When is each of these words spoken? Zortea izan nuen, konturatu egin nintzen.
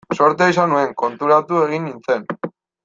Zortea 0.19 0.47
izan 0.53 0.71
nuen, 0.75 0.95
konturatu 1.03 1.63
egin 1.69 1.89
nintzen. 1.91 2.29